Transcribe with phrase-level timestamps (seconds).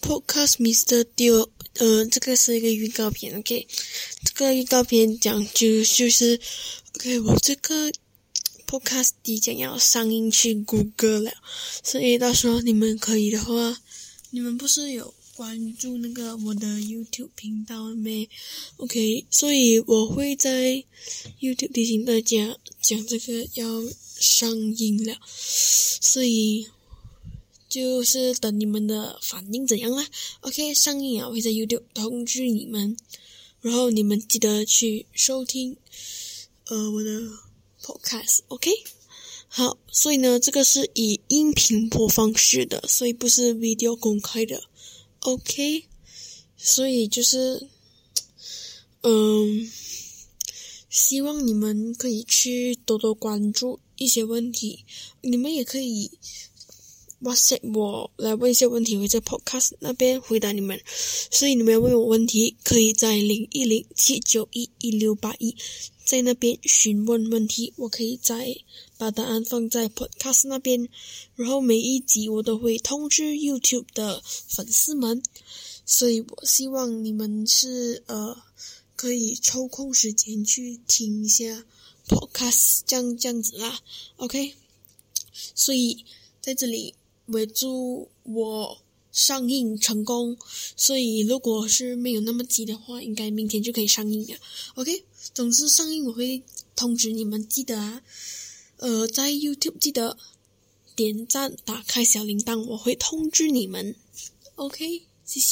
[0.00, 3.66] Podcast Mister Dio，呃，这个是一个预告片，OK，
[4.24, 6.40] 这个预告片讲就就是
[6.96, 7.92] ，OK，我这个
[8.66, 11.32] Podcast 即将要上映去谷歌了，
[11.82, 13.80] 所以到时候你们可以的话，
[14.30, 18.28] 你们不是有关注那个我的 YouTube 频道没
[18.78, 20.84] ？OK，所以我会在
[21.40, 23.82] YouTube 提醒大家讲这个要
[24.18, 26.66] 上映了，所以。
[27.70, 30.04] 就是等你们的反应怎样啦。
[30.40, 32.96] OK，上映啊，我会在 YouTube 通知你们，
[33.60, 35.76] 然后你们记得去收听，
[36.66, 37.22] 呃，我的
[37.80, 38.40] Podcast。
[38.48, 38.72] OK，
[39.46, 44.64] 好，所以呢，这个是以音频播放式的，所以不是 video 公开的。
[45.20, 45.84] OK，
[46.56, 47.68] 所以就是，
[49.02, 49.70] 嗯，
[50.88, 54.84] 希望你们可以去多多关注一些问题，
[55.20, 56.10] 你们也可以。
[57.22, 60.80] WhatsApp 我来问一些问题，会在 Podcast 那边回答你们。
[61.30, 65.54] 所以你们要问我问题，可以在零一零七九一一六八一，
[66.02, 67.74] 在那边询问问题。
[67.76, 68.56] 我可以再
[68.96, 70.88] 把答案放在 Podcast 那边，
[71.34, 75.22] 然后每一集我都会通知 YouTube 的粉丝们。
[75.84, 78.34] 所以我希望你们是呃
[78.96, 81.66] 可以抽空时间去听一下
[82.08, 83.78] Podcast，这样这样子啦。
[84.16, 84.54] OK，
[85.54, 86.06] 所以
[86.40, 86.94] 在这里。
[87.30, 88.78] 为祝我
[89.10, 90.36] 上映成功，
[90.76, 94.38] 所以如果是没有那么急的话，应该明天就可以上映了。
[94.74, 96.42] OK，总之上映我会
[96.76, 98.02] 通知你们，记得啊，
[98.76, 100.16] 呃，在 YouTube 记得
[100.94, 103.96] 点赞、打开小铃铛，我会通知你们。
[104.54, 105.48] OK，谢谢。